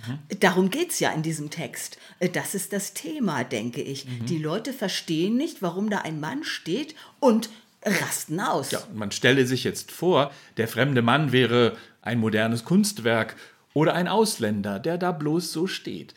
Darum 0.41 0.71
geht 0.71 0.91
es 0.91 1.01
ja 1.01 1.11
in 1.11 1.23
diesem 1.23 1.51
Text. 1.51 1.99
Äh, 2.21 2.29
Das 2.29 2.55
ist 2.55 2.73
das 2.73 2.95
Thema, 2.95 3.43
denke 3.45 3.83
ich. 3.83 4.07
Die 4.27 4.39
Leute 4.39 4.73
verstehen 4.73 5.37
nicht, 5.37 5.61
warum 5.61 5.91
da 5.91 5.99
ein 5.99 6.21
Mann 6.21 6.45
steht 6.45 6.95
und 7.19 7.51
rasten 7.85 8.39
aus. 8.41 8.71
Ja, 8.71 8.81
man 8.95 9.11
stelle 9.11 9.47
sich 9.47 9.65
jetzt 9.65 9.91
vor, 9.93 10.33
der 10.57 10.69
fremde 10.69 11.03
Mann 11.03 11.33
wäre 11.33 11.77
ein 12.03 12.19
modernes 12.19 12.65
Kunstwerk 12.65 13.37
oder 13.75 13.95
ein 13.95 14.09
Ausländer, 14.09 14.79
der 14.79 14.97
da 14.99 15.13
bloß 15.13 15.53
so 15.53 15.67
steht. 15.67 16.15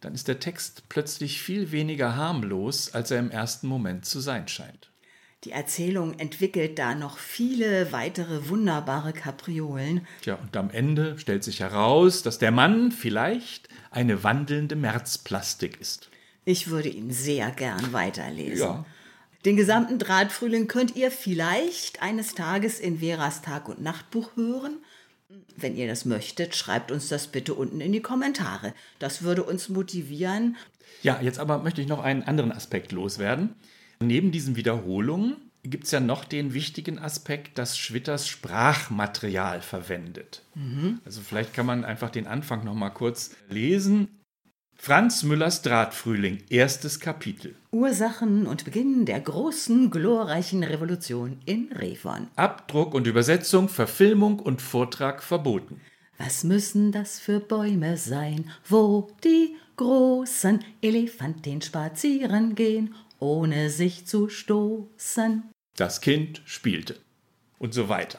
Dann 0.00 0.14
ist 0.14 0.28
der 0.28 0.40
Text 0.40 0.88
plötzlich 0.88 1.40
viel 1.40 1.70
weniger 1.72 2.16
harmlos, 2.16 2.92
als 2.92 3.10
er 3.10 3.18
im 3.18 3.30
ersten 3.30 3.66
Moment 3.66 4.04
zu 4.04 4.20
sein 4.20 4.48
scheint. 4.48 4.90
Die 5.44 5.50
Erzählung 5.50 6.18
entwickelt 6.20 6.78
da 6.78 6.94
noch 6.94 7.18
viele 7.18 7.90
weitere 7.90 8.48
wunderbare 8.48 9.12
Kapriolen. 9.12 10.06
Tja, 10.20 10.38
und 10.40 10.56
am 10.56 10.70
Ende 10.70 11.18
stellt 11.18 11.42
sich 11.42 11.58
heraus, 11.58 12.22
dass 12.22 12.38
der 12.38 12.52
Mann 12.52 12.92
vielleicht 12.92 13.68
eine 13.90 14.22
wandelnde 14.22 14.76
Märzplastik 14.76 15.80
ist. 15.80 16.10
Ich 16.44 16.68
würde 16.68 16.88
ihn 16.88 17.10
sehr 17.10 17.50
gern 17.50 17.92
weiterlesen. 17.92 18.66
Ja. 18.66 18.84
Den 19.44 19.56
gesamten 19.56 19.98
Drahtfrühling 19.98 20.68
könnt 20.68 20.94
ihr 20.94 21.10
vielleicht 21.10 22.02
eines 22.02 22.34
Tages 22.34 22.78
in 22.78 23.00
Veras 23.00 23.42
Tag- 23.42 23.68
und 23.68 23.82
Nachtbuch 23.82 24.36
hören. 24.36 24.78
Wenn 25.56 25.76
ihr 25.76 25.88
das 25.88 26.04
möchtet, 26.04 26.54
schreibt 26.54 26.92
uns 26.92 27.08
das 27.08 27.26
bitte 27.26 27.54
unten 27.54 27.80
in 27.80 27.90
die 27.90 28.02
Kommentare. 28.02 28.74
Das 29.00 29.22
würde 29.22 29.42
uns 29.42 29.68
motivieren. 29.68 30.56
Ja, 31.02 31.20
jetzt 31.20 31.40
aber 31.40 31.58
möchte 31.58 31.80
ich 31.80 31.88
noch 31.88 32.00
einen 32.00 32.22
anderen 32.22 32.52
Aspekt 32.52 32.92
loswerden. 32.92 33.56
Neben 34.02 34.32
diesen 34.32 34.56
Wiederholungen 34.56 35.36
gibt 35.62 35.84
es 35.84 35.92
ja 35.92 36.00
noch 36.00 36.24
den 36.24 36.54
wichtigen 36.54 36.98
Aspekt, 36.98 37.58
dass 37.58 37.78
Schwitters 37.78 38.28
Sprachmaterial 38.28 39.60
verwendet. 39.60 40.44
Also 41.04 41.20
vielleicht 41.20 41.54
kann 41.54 41.66
man 41.66 41.84
einfach 41.84 42.10
den 42.10 42.26
Anfang 42.26 42.64
noch 42.64 42.74
mal 42.74 42.90
kurz 42.90 43.34
lesen. 43.48 44.08
Franz 44.74 45.22
Müllers 45.22 45.62
Drahtfrühling, 45.62 46.42
erstes 46.50 46.98
Kapitel. 46.98 47.54
Ursachen 47.70 48.48
und 48.48 48.64
Beginn 48.64 49.04
der 49.04 49.20
großen, 49.20 49.92
glorreichen 49.92 50.64
Revolution 50.64 51.38
in 51.44 51.70
Revon. 51.72 52.26
Abdruck 52.34 52.92
und 52.94 53.06
Übersetzung, 53.06 53.68
Verfilmung 53.68 54.40
und 54.40 54.60
Vortrag 54.60 55.22
verboten. 55.22 55.80
Was 56.18 56.42
müssen 56.42 56.90
das 56.90 57.20
für 57.20 57.38
Bäume 57.38 57.96
sein, 57.96 58.50
wo 58.68 59.08
die 59.22 59.54
großen 59.76 60.64
Elefanten 60.80 61.62
spazieren 61.62 62.56
gehen, 62.56 62.94
ohne 63.22 63.70
sich 63.70 64.06
zu 64.06 64.28
stoßen? 64.28 65.44
Das 65.76 66.00
Kind 66.00 66.42
spielte. 66.44 66.96
Und 67.58 67.72
so 67.72 67.88
weiter. 67.88 68.18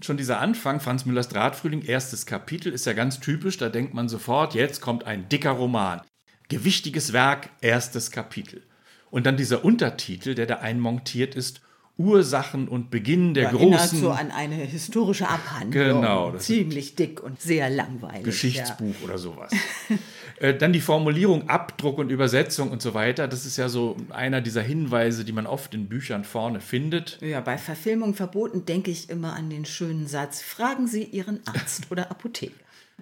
Schon 0.00 0.16
dieser 0.16 0.40
Anfang, 0.40 0.80
Franz 0.80 1.06
Müllers 1.06 1.28
Drahtfrühling, 1.28 1.82
erstes 1.82 2.26
Kapitel, 2.26 2.72
ist 2.72 2.86
ja 2.86 2.92
ganz 2.92 3.20
typisch. 3.20 3.56
Da 3.56 3.68
denkt 3.68 3.94
man 3.94 4.08
sofort, 4.08 4.54
jetzt 4.54 4.80
kommt 4.80 5.04
ein 5.04 5.28
dicker 5.28 5.52
Roman. 5.52 6.02
Gewichtiges 6.48 7.12
Werk, 7.12 7.50
erstes 7.60 8.10
Kapitel. 8.10 8.62
Und 9.10 9.26
dann 9.26 9.36
dieser 9.36 9.64
Untertitel, 9.64 10.34
der 10.34 10.46
da 10.46 10.56
einmontiert 10.56 11.34
ist, 11.34 11.60
Ursachen 11.96 12.68
und 12.68 12.90
Beginn 12.90 13.34
der 13.34 13.46
Erinnert 13.46 13.80
großen 13.80 14.00
so 14.00 14.10
an 14.10 14.30
eine 14.30 14.54
historische 14.54 15.28
Abhandlung. 15.28 16.00
Genau, 16.00 16.32
Ziemlich 16.36 16.94
dick 16.94 17.20
und 17.20 17.40
sehr 17.40 17.70
langweilig. 17.70 18.22
Geschichtsbuch 18.22 18.94
oder 19.04 19.18
sowas. 19.18 19.50
Äh, 20.40 20.54
Dann 20.56 20.72
die 20.72 20.80
Formulierung 20.80 21.48
Abdruck 21.48 21.98
und 21.98 22.10
Übersetzung 22.10 22.70
und 22.70 22.82
so 22.82 22.94
weiter. 22.94 23.28
Das 23.28 23.46
ist 23.46 23.56
ja 23.56 23.68
so 23.68 23.96
einer 24.10 24.40
dieser 24.40 24.62
Hinweise, 24.62 25.24
die 25.24 25.32
man 25.32 25.46
oft 25.46 25.74
in 25.74 25.88
Büchern 25.88 26.24
vorne 26.24 26.60
findet. 26.60 27.18
Ja. 27.20 27.28
ja, 27.28 27.40
bei 27.40 27.58
Verfilmung 27.58 28.14
verboten 28.14 28.64
denke 28.64 28.90
ich 28.90 29.10
immer 29.10 29.34
an 29.34 29.50
den 29.50 29.64
schönen 29.64 30.06
Satz: 30.06 30.42
Fragen 30.42 30.86
Sie 30.86 31.04
Ihren 31.04 31.40
Arzt 31.46 31.90
oder 31.90 32.10
Apotheker. 32.10 32.54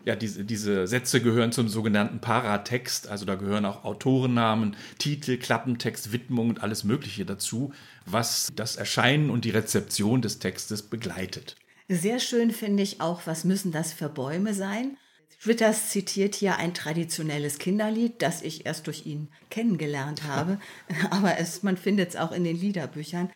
Ja, 0.05 0.15
diese, 0.15 0.45
diese 0.45 0.87
Sätze 0.87 1.21
gehören 1.21 1.53
zum 1.53 1.69
sogenannten 1.69 2.21
Paratext, 2.21 3.09
also 3.09 3.25
da 3.25 3.35
gehören 3.35 3.65
auch 3.65 3.85
Autorennamen, 3.85 4.77
Titel, 4.99 5.37
Klappentext, 5.37 6.13
Widmung 6.13 6.51
und 6.51 6.63
alles 6.63 6.85
Mögliche 6.85 7.25
dazu, 7.25 7.73
was 8.05 8.53
das 8.55 8.77
Erscheinen 8.77 9.31
und 9.31 9.45
die 9.45 9.51
Rezeption 9.51 10.23
des 10.23 10.39
Textes 10.39 10.83
begleitet. 10.83 11.57
Sehr 11.89 12.21
schön 12.21 12.51
finde 12.51 12.83
ich 12.83 13.01
auch, 13.01 13.23
was 13.27 13.45
müssen 13.45 13.73
das 13.73 13.93
für 13.93 14.09
Bäume 14.09 14.55
sein? 14.55 14.97
Schwitters 15.39 15.91
zitiert 15.91 16.35
hier 16.35 16.57
ein 16.57 16.75
traditionelles 16.75 17.59
Kinderlied, 17.59 18.23
das 18.23 18.43
ich 18.43 18.67
erst 18.67 18.87
durch 18.87 19.07
ihn 19.07 19.29
kennengelernt 19.51 20.25
habe, 20.25 20.59
aber 21.11 21.39
es, 21.39 21.63
man 21.63 21.77
findet 21.77 22.11
es 22.11 22.17
auch 22.17 22.33
in 22.33 22.45
den 22.45 22.57
Liederbüchern. 22.57 23.31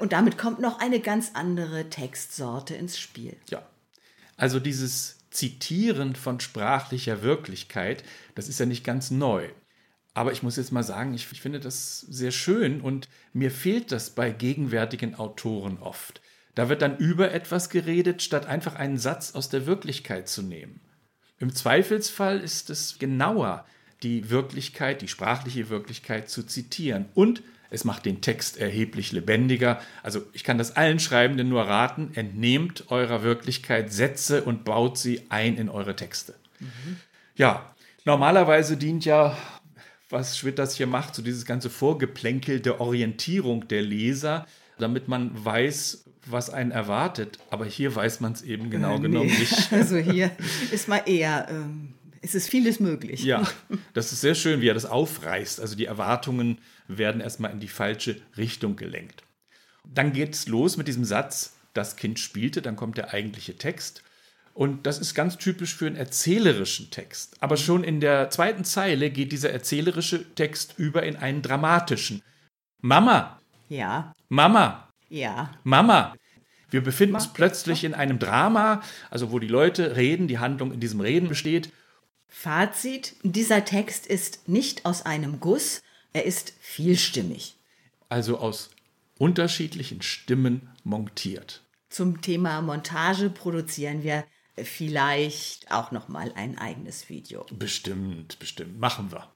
Und 0.00 0.12
damit 0.12 0.38
kommt 0.38 0.60
noch 0.60 0.80
eine 0.80 1.00
ganz 1.00 1.32
andere 1.34 1.90
Textsorte 1.90 2.74
ins 2.74 2.98
Spiel. 2.98 3.36
Ja, 3.50 3.66
also 4.36 4.58
dieses 4.58 5.18
Zitieren 5.30 6.14
von 6.14 6.40
sprachlicher 6.40 7.22
Wirklichkeit, 7.22 8.04
das 8.34 8.48
ist 8.48 8.58
ja 8.58 8.66
nicht 8.66 8.84
ganz 8.84 9.10
neu. 9.10 9.48
Aber 10.14 10.32
ich 10.32 10.42
muss 10.42 10.56
jetzt 10.56 10.72
mal 10.72 10.82
sagen, 10.82 11.14
ich, 11.14 11.30
ich 11.32 11.40
finde 11.40 11.60
das 11.60 12.00
sehr 12.00 12.32
schön 12.32 12.80
und 12.80 13.08
mir 13.32 13.50
fehlt 13.50 13.92
das 13.92 14.10
bei 14.10 14.30
gegenwärtigen 14.30 15.14
Autoren 15.14 15.78
oft. 15.78 16.20
Da 16.54 16.68
wird 16.68 16.82
dann 16.82 16.98
über 16.98 17.32
etwas 17.32 17.70
geredet, 17.70 18.20
statt 18.20 18.44
einfach 18.44 18.74
einen 18.74 18.98
Satz 18.98 19.34
aus 19.34 19.48
der 19.48 19.66
Wirklichkeit 19.66 20.28
zu 20.28 20.42
nehmen. 20.42 20.81
Im 21.42 21.52
Zweifelsfall 21.52 22.38
ist 22.38 22.70
es 22.70 23.00
genauer, 23.00 23.64
die 24.04 24.30
Wirklichkeit, 24.30 25.02
die 25.02 25.08
sprachliche 25.08 25.70
Wirklichkeit 25.70 26.30
zu 26.30 26.44
zitieren. 26.44 27.06
Und 27.14 27.42
es 27.68 27.82
macht 27.82 28.06
den 28.06 28.20
Text 28.20 28.58
erheblich 28.58 29.10
lebendiger. 29.10 29.80
Also 30.04 30.22
ich 30.34 30.44
kann 30.44 30.56
das 30.56 30.76
allen 30.76 31.00
Schreibenden 31.00 31.48
nur 31.48 31.62
raten, 31.62 32.12
entnehmt 32.14 32.92
eurer 32.92 33.24
Wirklichkeit 33.24 33.92
Sätze 33.92 34.44
und 34.44 34.64
baut 34.64 34.98
sie 34.98 35.22
ein 35.30 35.56
in 35.56 35.68
eure 35.68 35.96
Texte. 35.96 36.36
Ja, 37.34 37.74
normalerweise 38.04 38.76
dient 38.76 39.04
ja 39.04 39.36
was 40.10 40.38
Schwitters 40.38 40.76
hier 40.76 40.86
macht, 40.86 41.16
so 41.16 41.22
dieses 41.22 41.44
ganze 41.44 41.70
Vorgeplänkel 41.70 42.60
der 42.60 42.80
Orientierung 42.80 43.66
der 43.66 43.82
Leser, 43.82 44.46
damit 44.82 45.08
man 45.08 45.30
weiß, 45.44 46.04
was 46.26 46.50
einen 46.50 46.70
erwartet. 46.70 47.38
Aber 47.50 47.64
hier 47.64 47.94
weiß 47.94 48.20
man 48.20 48.32
es 48.32 48.42
eben 48.42 48.70
genau 48.70 48.96
Äh, 48.96 48.98
nee. 48.98 49.02
genommen 49.02 49.30
nicht. 49.30 49.72
Also 49.72 49.96
hier 49.96 50.30
ist 50.70 50.88
mal 50.88 51.02
eher, 51.06 51.46
ähm, 51.50 51.94
es 52.20 52.34
ist 52.34 52.48
vieles 52.48 52.78
möglich. 52.80 53.24
Ja, 53.24 53.42
das 53.94 54.12
ist 54.12 54.20
sehr 54.20 54.34
schön, 54.34 54.60
wie 54.60 54.68
er 54.68 54.74
das 54.74 54.86
aufreißt. 54.86 55.60
Also 55.60 55.74
die 55.76 55.86
Erwartungen 55.86 56.58
werden 56.88 57.20
erstmal 57.20 57.50
in 57.50 57.60
die 57.60 57.68
falsche 57.68 58.20
Richtung 58.36 58.76
gelenkt. 58.76 59.22
Dann 59.84 60.12
geht 60.12 60.34
es 60.34 60.46
los 60.46 60.76
mit 60.76 60.86
diesem 60.86 61.04
Satz, 61.04 61.56
das 61.74 61.96
Kind 61.96 62.18
spielte, 62.20 62.62
dann 62.62 62.76
kommt 62.76 62.98
der 62.98 63.12
eigentliche 63.12 63.56
Text. 63.56 64.02
Und 64.54 64.86
das 64.86 64.98
ist 64.98 65.14
ganz 65.14 65.38
typisch 65.38 65.74
für 65.74 65.86
einen 65.86 65.96
erzählerischen 65.96 66.90
Text. 66.90 67.36
Aber 67.40 67.56
schon 67.56 67.82
in 67.82 68.00
der 68.00 68.28
zweiten 68.30 68.64
Zeile 68.64 69.10
geht 69.10 69.32
dieser 69.32 69.50
erzählerische 69.50 70.34
Text 70.34 70.74
über 70.76 71.02
in 71.04 71.16
einen 71.16 71.40
dramatischen. 71.40 72.22
Mama, 72.82 73.40
Ja, 73.68 74.12
Mama, 74.28 74.88
ja. 75.08 75.50
Mama. 75.64 76.14
Wir 76.70 76.82
befinden 76.82 77.14
uns 77.16 77.32
plötzlich 77.32 77.84
in 77.84 77.92
einem 77.94 78.18
Drama, 78.18 78.82
also 79.10 79.30
wo 79.30 79.38
die 79.38 79.46
Leute 79.48 79.96
reden, 79.96 80.26
die 80.26 80.38
Handlung 80.38 80.72
in 80.72 80.80
diesem 80.80 81.00
Reden 81.00 81.28
besteht. 81.28 81.70
Fazit, 82.28 83.14
dieser 83.22 83.64
Text 83.66 84.06
ist 84.06 84.48
nicht 84.48 84.86
aus 84.86 85.04
einem 85.04 85.38
Guss, 85.38 85.82
er 86.14 86.24
ist 86.24 86.54
vielstimmig. 86.60 87.56
also 88.08 88.38
aus 88.38 88.70
unterschiedlichen 89.18 90.02
Stimmen 90.02 90.70
montiert. 90.84 91.62
Zum 91.90 92.20
Thema 92.22 92.60
Montage 92.62 93.30
produzieren 93.30 94.02
wir 94.02 94.24
vielleicht 94.56 95.70
auch 95.70 95.92
noch 95.92 96.08
mal 96.08 96.32
ein 96.34 96.58
eigenes 96.58 97.08
Video. 97.08 97.46
Bestimmt, 97.50 98.38
bestimmt. 98.38 98.78
Machen 98.78 99.12
wir. 99.12 99.30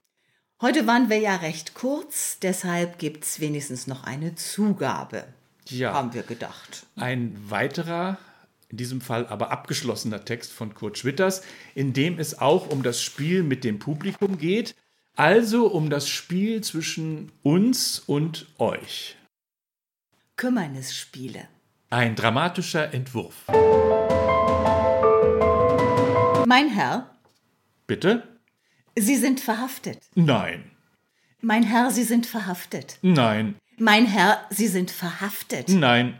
Heute 0.59 0.87
waren 0.87 1.07
wir 1.11 1.19
ja 1.19 1.35
recht 1.35 1.75
kurz, 1.75 2.39
deshalb 2.39 2.97
gibt's 2.97 3.39
wenigstens 3.39 3.85
noch 3.85 4.05
eine 4.05 4.33
Zugabe. 4.33 5.25
Ja. 5.67 5.93
Haben 5.93 6.15
wir 6.15 6.23
gedacht. 6.23 6.87
Ein 6.95 7.37
weiterer, 7.47 8.17
in 8.69 8.77
diesem 8.77 8.99
Fall 8.99 9.27
aber 9.27 9.51
abgeschlossener 9.51 10.25
Text 10.25 10.51
von 10.51 10.73
Kurt 10.73 10.97
Schwitters, 10.97 11.43
in 11.75 11.93
dem 11.93 12.17
es 12.17 12.39
auch 12.39 12.71
um 12.71 12.81
das 12.81 13.03
Spiel 13.03 13.43
mit 13.43 13.63
dem 13.63 13.77
Publikum 13.77 14.39
geht, 14.39 14.75
also 15.15 15.67
um 15.67 15.91
das 15.91 16.09
Spiel 16.09 16.61
zwischen 16.61 17.31
uns 17.43 17.99
und 17.99 18.47
euch. 18.57 19.15
Kümmernisspiele. 20.37 21.47
Ein 21.91 22.15
dramatischer 22.15 22.95
Entwurf. 22.95 23.45
Mein 26.47 26.69
Herr, 26.69 27.11
Bitte? 27.87 28.36
Sie 28.99 29.15
sind 29.15 29.39
verhaftet. 29.39 29.99
Nein. 30.15 30.71
Mein 31.41 31.63
Herr, 31.63 31.91
Sie 31.91 32.03
sind 32.03 32.25
verhaftet. 32.25 32.97
Nein. 33.03 33.55
Mein 33.77 34.07
Herr, 34.07 34.43
Sie 34.49 34.67
sind 34.67 34.89
verhaftet. 34.89 35.69
Nein. 35.69 36.19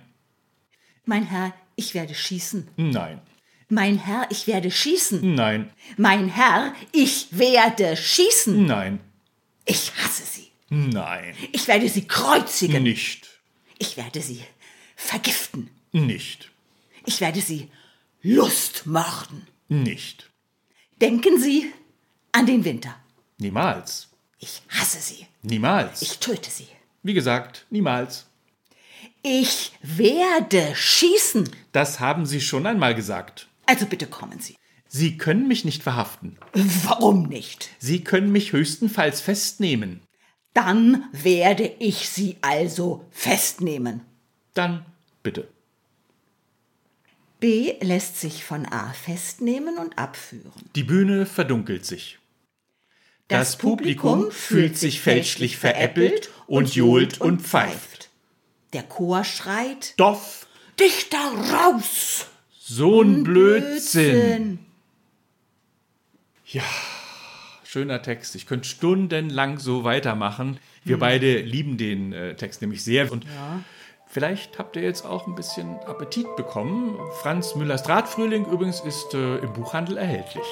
Mein 1.06 1.26
Herr, 1.26 1.54
ich 1.76 1.96
werde 1.96 2.14
schießen. 2.14 2.70
Nein. 2.78 3.20
Mein 3.68 3.98
Herr, 3.98 4.28
ich 4.30 4.46
werde 4.46 4.70
schießen. 4.70 5.34
Nein. 5.34 5.72
Mein 5.98 6.30
Herr, 6.30 6.74
ich 6.92 7.28
werde 7.32 7.98
schießen. 7.98 8.66
Nein. 8.68 9.00
Ich 9.66 9.92
hasse 9.98 10.24
Sie. 10.24 10.52
Nein. 10.70 11.34
Ich 11.52 11.68
werde 11.68 11.90
Sie 11.90 12.08
kreuzigen. 12.08 12.84
Nicht. 12.84 13.28
Ich 13.80 13.98
werde 13.98 14.22
Sie 14.22 14.44
vergiften. 14.96 15.72
Nicht. 15.92 16.52
Ich 17.06 17.22
werde 17.22 17.42
Sie 17.42 17.70
Lustmorden. 18.22 19.48
Nicht. 19.68 20.30
Denken 21.02 21.40
Sie 21.40 21.72
an 22.38 22.46
den 22.46 22.63
Winter. 22.63 22.96
Niemals. 23.39 24.10
Ich 24.38 24.62
hasse 24.69 25.00
Sie. 25.00 25.26
Niemals. 25.41 26.04
Ich 26.04 26.19
töte 26.19 26.52
Sie. 26.52 26.67
Wie 27.02 27.15
gesagt, 27.15 27.65
niemals. 27.71 28.28
Ich 29.23 29.71
werde 29.82 30.76
schießen. 30.76 31.50
Das 31.71 32.00
haben 32.00 32.28
Sie 32.28 32.39
schon 32.39 32.67
einmal 32.67 32.93
gesagt. 32.93 33.47
Also 33.65 33.88
bitte 33.88 34.06
kommen 34.06 34.39
Sie. 34.39 34.56
Sie 34.88 35.17
können 35.17 35.47
mich 35.47 35.65
nicht 35.65 35.82
verhaften. 35.82 36.38
Warum 36.84 37.23
nicht? 37.23 37.71
Sie 37.80 38.04
können 38.04 38.32
mich 38.32 38.54
höchstenfalls 38.54 39.19
festnehmen. 39.19 40.02
Dann 40.54 41.06
werde 41.12 41.65
ich 41.80 42.08
Sie 42.08 42.38
also 42.41 43.04
festnehmen. 43.10 44.02
Dann 44.54 44.86
bitte. 45.23 45.47
B 47.39 47.73
lässt 47.82 48.19
sich 48.21 48.43
von 48.43 48.67
A 48.67 48.93
festnehmen 48.93 49.78
und 49.80 49.97
abführen. 49.97 50.69
Die 50.76 50.84
Bühne 50.84 51.26
verdunkelt 51.26 51.86
sich. 51.86 52.19
Das 53.28 53.58
Publikum 53.58 54.32
fühlt 54.32 54.78
sich 54.78 55.02
fälschlich 55.02 55.58
veräppelt 55.58 56.30
und 56.48 56.74
johlt 56.76 57.20
und 57.20 57.42
pfeift. 57.42 58.10
Der 58.74 58.84
Chor 58.84 59.24
schreit: 59.24 59.94
Doff, 59.98 60.48
Dich 60.80 61.10
da 61.10 61.32
raus! 61.54 62.28
so'n 62.68 63.24
Blödsinn. 63.24 64.60
Ja, 66.46 66.63
schöner 67.63 68.02
Text. 68.02 68.36
Ich 68.36 68.46
könnte 68.46 68.68
stundenlang 68.68 69.60
so 69.60 69.84
weitermachen. 69.84 70.60
Wir 70.84 71.00
beide 71.00 71.40
lieben 71.42 71.78
den 71.78 72.13
äh, 72.13 72.36
Text 72.36 72.62
nämlich 72.62 72.84
sehr. 72.84 73.12
Und 73.12 73.26
vielleicht 74.08 74.60
habt 74.60 74.76
ihr 74.76 74.84
jetzt 74.84 75.06
auch 75.06 75.28
ein 75.28 75.36
bisschen 75.36 75.78
Appetit 75.80 76.28
bekommen. 76.36 76.98
Franz 77.22 77.56
Müllers 77.56 77.84
Drahtfrühling 77.84 78.46
übrigens 78.46 78.82
ist 78.82 79.13
äh, 79.13 79.38
im 79.38 79.54
Buchhandel 79.54 79.98
erhältlich. 79.98 80.46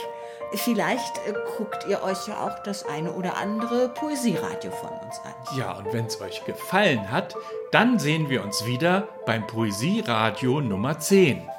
Vielleicht 0.58 1.18
äh, 1.28 1.34
guckt 1.58 1.86
ihr 1.88 2.02
euch 2.04 2.28
ja 2.28 2.46
auch 2.46 2.64
das 2.64 2.86
eine 2.86 3.12
oder 3.12 3.38
andere 3.38 3.90
Poesieradio 3.90 4.72
von 4.72 4.90
uns 4.90 5.20
an. 5.24 5.58
Ja, 5.58 5.74
und 5.74 5.92
wenn 5.94 6.06
es 6.06 6.20
euch 6.22 6.44
gefallen 6.46 7.12
hat, 7.12 7.36
dann 7.72 8.00
sehen 8.00 8.30
wir 8.30 8.44
uns 8.44 8.66
wieder 8.66 9.08
beim 9.26 9.46
Poesieradio 9.48 10.62
Nummer 10.62 11.00
10. 11.00 11.50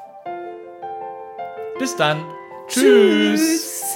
Bis 1.79 1.95
dann. 1.97 2.25
Tschüss. 2.69 3.41
Tschüss. 3.41 3.96